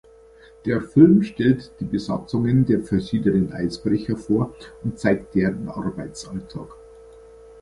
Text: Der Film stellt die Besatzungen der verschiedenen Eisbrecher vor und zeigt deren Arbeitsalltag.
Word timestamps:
Der 0.65 0.81
Film 0.81 1.21
stellt 1.21 1.73
die 1.79 1.85
Besatzungen 1.85 2.65
der 2.65 2.79
verschiedenen 2.81 3.53
Eisbrecher 3.53 4.17
vor 4.17 4.55
und 4.83 4.97
zeigt 4.97 5.35
deren 5.35 5.69
Arbeitsalltag. 5.69 6.69